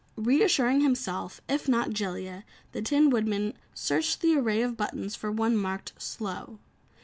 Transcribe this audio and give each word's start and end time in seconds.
Reassuring 0.17 0.81
himself, 0.81 1.41
if 1.47 1.69
not 1.69 1.91
Jellia, 1.91 2.43
the 2.71 2.81
Tin 2.81 3.11
Woodman 3.11 3.53
searched 3.75 4.21
the 4.21 4.35
array 4.35 4.63
of 4.63 4.75
buttons 4.75 5.15
for 5.15 5.31
one 5.31 5.55
marked 5.55 5.93
"slow." 6.01 6.57